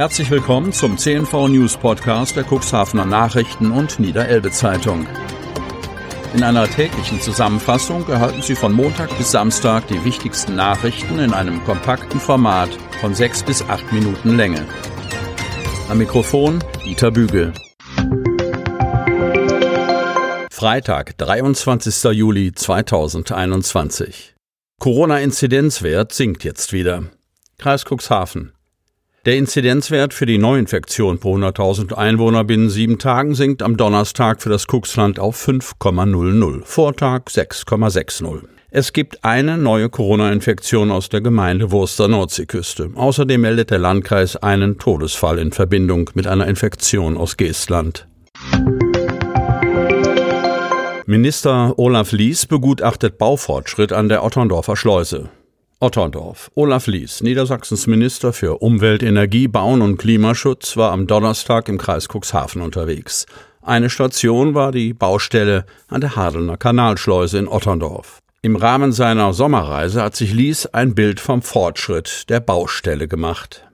[0.00, 5.06] Herzlich willkommen zum CNV News Podcast der Cuxhavener Nachrichten und Niederelbe Zeitung.
[6.32, 11.62] In einer täglichen Zusammenfassung erhalten Sie von Montag bis Samstag die wichtigsten Nachrichten in einem
[11.64, 12.70] kompakten Format
[13.02, 14.66] von sechs bis acht Minuten Länge.
[15.90, 17.52] Am Mikrofon Dieter Bügel.
[20.50, 22.04] Freitag, 23.
[22.14, 24.34] Juli 2021.
[24.78, 27.02] Corona-Inzidenzwert sinkt jetzt wieder.
[27.58, 28.52] Kreis Cuxhaven.
[29.26, 34.48] Der Inzidenzwert für die Neuinfektion pro 100.000 Einwohner binnen sieben Tagen sinkt am Donnerstag für
[34.48, 38.44] das Cuxland auf 5,00, Vortag 6,60.
[38.70, 42.92] Es gibt eine neue Corona-Infektion aus der Gemeinde Wurster Nordseeküste.
[42.94, 48.08] Außerdem meldet der Landkreis einen Todesfall in Verbindung mit einer Infektion aus Geestland.
[51.04, 55.28] Minister Olaf Lies begutachtet Baufortschritt an der Otterndorfer Schleuse.
[55.82, 56.50] Otterndorf.
[56.54, 62.06] Olaf Lies, Niedersachsens Minister für Umwelt, Energie, Bauen und Klimaschutz, war am Donnerstag im Kreis
[62.06, 63.24] Cuxhaven unterwegs.
[63.62, 68.18] Eine Station war die Baustelle an der Hadelner Kanalschleuse in Otterndorf.
[68.42, 73.66] Im Rahmen seiner Sommerreise hat sich Lies ein Bild vom Fortschritt der Baustelle gemacht.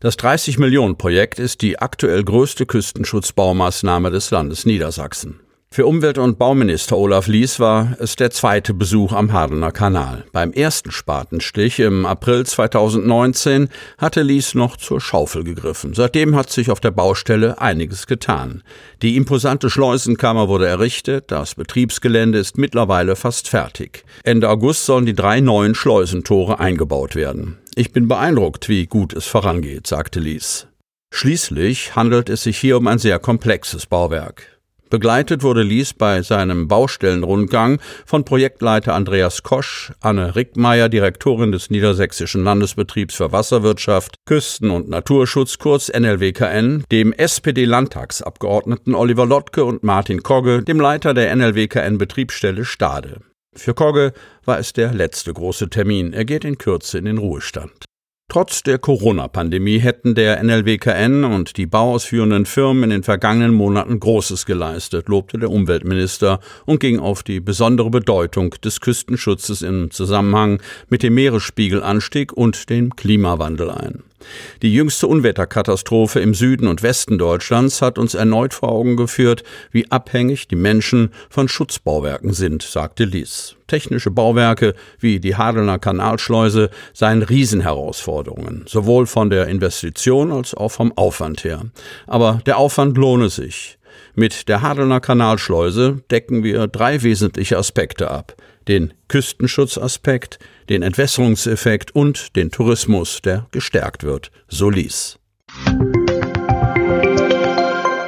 [0.00, 5.40] Das 30-Millionen-Projekt ist die aktuell größte Küstenschutzbaumaßnahme des Landes Niedersachsen.
[5.72, 10.24] Für Umwelt- und Bauminister Olaf Lies war es der zweite Besuch am Hardener Kanal.
[10.32, 15.94] Beim ersten Spatenstich im April 2019 hatte Lies noch zur Schaufel gegriffen.
[15.94, 18.64] Seitdem hat sich auf der Baustelle einiges getan.
[19.00, 24.04] Die imposante Schleusenkammer wurde errichtet, das Betriebsgelände ist mittlerweile fast fertig.
[24.24, 27.58] Ende August sollen die drei neuen Schleusentore eingebaut werden.
[27.76, 30.66] Ich bin beeindruckt, wie gut es vorangeht, sagte Lies.
[31.14, 34.59] Schließlich handelt es sich hier um ein sehr komplexes Bauwerk.
[34.90, 42.42] Begleitet wurde Lies bei seinem Baustellenrundgang von Projektleiter Andreas Kosch, Anne Rickmeier, Direktorin des Niedersächsischen
[42.42, 50.64] Landesbetriebs für Wasserwirtschaft, Küsten- und Naturschutz, kurz NLWKN, dem SPD-Landtagsabgeordneten Oliver Lottke und Martin Kogge,
[50.64, 53.20] dem Leiter der NLWKN-Betriebsstelle Stade.
[53.54, 54.12] Für Kogge
[54.44, 56.12] war es der letzte große Termin.
[56.12, 57.89] Er geht in Kürze in den Ruhestand.
[58.30, 64.46] Trotz der Corona-Pandemie hätten der NLWKN und die bauausführenden Firmen in den vergangenen Monaten Großes
[64.46, 71.02] geleistet, lobte der Umweltminister und ging auf die besondere Bedeutung des Küstenschutzes im Zusammenhang mit
[71.02, 74.04] dem Meeresspiegelanstieg und dem Klimawandel ein.
[74.62, 79.90] Die jüngste Unwetterkatastrophe im Süden und Westen Deutschlands hat uns erneut vor Augen geführt, wie
[79.90, 83.56] abhängig die Menschen von Schutzbauwerken sind, sagte Lies.
[83.66, 90.92] Technische Bauwerke wie die Hadelner Kanalschleuse seien Riesenherausforderungen, sowohl von der Investition als auch vom
[90.96, 91.62] Aufwand her.
[92.06, 93.78] Aber der Aufwand lohne sich.
[94.14, 98.34] Mit der Hadelner Kanalschleuse decken wir drei wesentliche Aspekte ab.
[98.68, 100.38] Den Küstenschutzaspekt,
[100.68, 105.18] den Entwässerungseffekt und den Tourismus, der gestärkt wird, so ließ.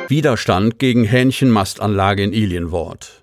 [0.09, 3.23] Widerstand gegen Hähnchenmastanlage in Ilienwort.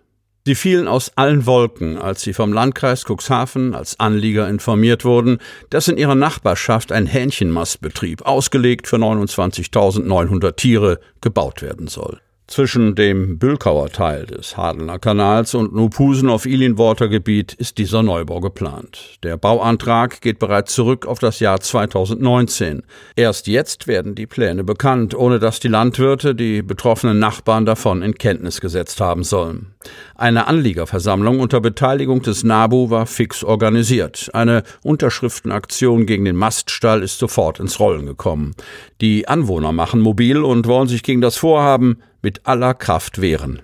[0.50, 5.38] Sie fielen aus allen Wolken, als sie vom Landkreis Cuxhaven als Anlieger informiert wurden,
[5.69, 12.19] dass in ihrer Nachbarschaft ein Hähnchenmastbetrieb, ausgelegt für 29.900 Tiere, gebaut werden soll.
[12.50, 18.40] Zwischen dem Bülkauer Teil des Hadelner Kanals und Nupusen auf Ilienworter Gebiet ist dieser Neubau
[18.40, 19.20] geplant.
[19.22, 22.82] Der Bauantrag geht bereits zurück auf das Jahr 2019.
[23.16, 28.16] Erst jetzt werden die Pläne bekannt, ohne dass die Landwirte die betroffenen Nachbarn davon in
[28.16, 29.68] Kenntnis gesetzt haben sollen.
[30.16, 34.31] Eine Anliegerversammlung unter Beteiligung des NABU war fix organisiert.
[34.34, 38.56] Eine Unterschriftenaktion gegen den Maststall ist sofort ins Rollen gekommen.
[39.02, 43.62] Die Anwohner machen mobil und wollen sich gegen das Vorhaben mit aller Kraft wehren.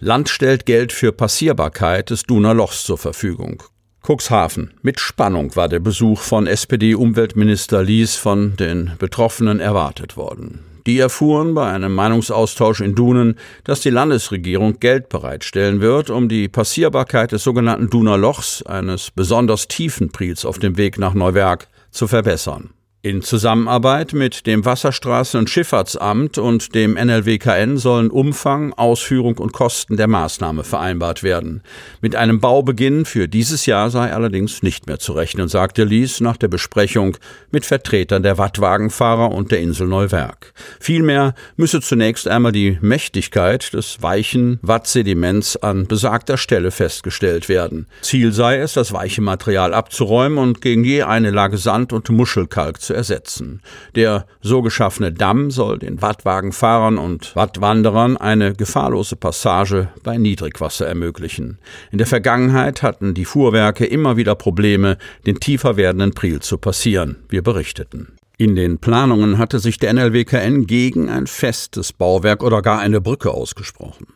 [0.00, 3.62] Land stellt Geld für Passierbarkeit des Duner Lochs zur Verfügung.
[4.04, 4.74] Cuxhaven.
[4.82, 10.64] Mit Spannung war der Besuch von SPD-Umweltminister Lies von den Betroffenen erwartet worden.
[10.86, 16.48] Die erfuhren bei einem Meinungsaustausch in Dunen, dass die Landesregierung Geld bereitstellen wird, um die
[16.48, 22.08] Passierbarkeit des sogenannten Duner Lochs, eines besonders tiefen Priels auf dem Weg nach Neuwerk, zu
[22.08, 22.70] verbessern.
[23.04, 29.96] In Zusammenarbeit mit dem Wasserstraßen- und Schifffahrtsamt und dem NLWKN sollen Umfang, Ausführung und Kosten
[29.96, 31.64] der Maßnahme vereinbart werden.
[32.00, 36.36] Mit einem Baubeginn für dieses Jahr sei allerdings nicht mehr zu rechnen, sagte Lies nach
[36.36, 37.16] der Besprechung
[37.50, 40.52] mit Vertretern der Wattwagenfahrer und der Insel Neuwerk.
[40.78, 47.88] Vielmehr müsse zunächst einmal die Mächtigkeit des weichen Wattsediments an besagter Stelle festgestellt werden.
[48.00, 52.80] Ziel sei es, das weiche Material abzuräumen und gegen je eine Lage Sand und Muschelkalk
[52.80, 53.62] zu zu ersetzen.
[53.94, 61.58] Der so geschaffene Damm soll den Wattwagenfahrern und Wattwanderern eine gefahrlose Passage bei Niedrigwasser ermöglichen.
[61.90, 67.16] In der Vergangenheit hatten die Fuhrwerke immer wieder Probleme, den tiefer werdenden Priel zu passieren.
[67.28, 68.08] Wir berichteten.
[68.36, 73.30] In den Planungen hatte sich der NLWKN gegen ein festes Bauwerk oder gar eine Brücke
[73.30, 74.06] ausgesprochen.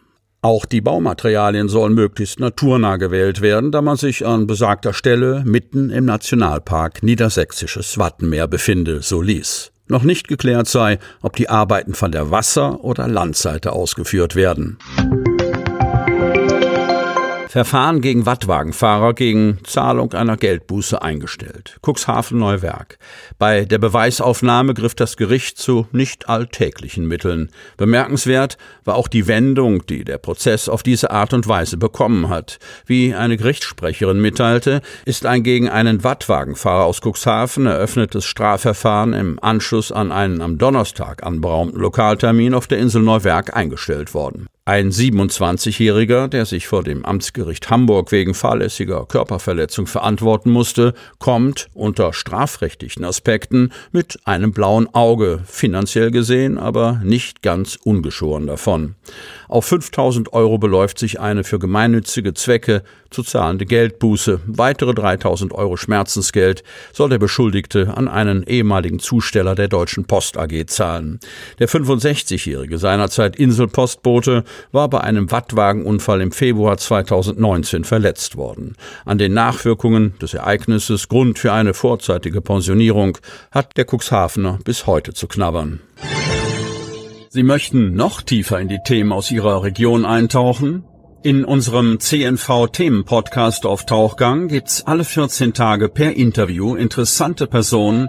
[0.42, 5.90] Auch die Baumaterialien sollen möglichst naturnah gewählt werden, da man sich an besagter Stelle mitten
[5.90, 9.72] im Nationalpark Niedersächsisches Wattenmeer befinde, so ließ.
[9.88, 14.78] Noch nicht geklärt sei, ob die Arbeiten von der Wasser- oder Landseite ausgeführt werden.
[17.56, 21.78] Verfahren gegen Wattwagenfahrer gegen Zahlung einer Geldbuße eingestellt.
[21.80, 22.98] Cuxhaven Neuwerk.
[23.38, 27.48] Bei der Beweisaufnahme griff das Gericht zu nicht alltäglichen Mitteln.
[27.78, 32.58] Bemerkenswert war auch die Wendung, die der Prozess auf diese Art und Weise bekommen hat.
[32.84, 39.92] Wie eine Gerichtssprecherin mitteilte, ist ein gegen einen Wattwagenfahrer aus Cuxhaven eröffnetes Strafverfahren im Anschluss
[39.92, 44.46] an einen am Donnerstag anberaumten Lokaltermin auf der Insel Neuwerk eingestellt worden.
[44.68, 52.12] Ein 27-Jähriger, der sich vor dem Amtsgericht Hamburg wegen fahrlässiger Körperverletzung verantworten musste, kommt unter
[52.12, 58.96] strafrechtlichen Aspekten mit einem blauen Auge, finanziell gesehen aber nicht ganz ungeschoren davon.
[59.46, 64.40] Auf 5000 Euro beläuft sich eine für gemeinnützige Zwecke zu zahlende Geldbuße.
[64.46, 70.66] Weitere 3000 Euro Schmerzensgeld soll der Beschuldigte an einen ehemaligen Zusteller der Deutschen Post AG
[70.66, 71.20] zahlen.
[71.60, 74.42] Der 65-jährige, seinerzeit Inselpostbote,
[74.72, 78.76] war bei einem Wattwagenunfall im Februar 2019 verletzt worden.
[79.04, 83.18] An den Nachwirkungen des Ereignisses Grund für eine vorzeitige Pensionierung
[83.50, 85.80] hat der Cuxhavener bis heute zu knabbern.
[87.28, 90.84] Sie möchten noch tiefer in die Themen aus Ihrer Region eintauchen?
[91.22, 98.08] In unserem CNV-Themen-Podcast auf Tauchgang gibt's alle 14 Tage per Interview interessante Personen,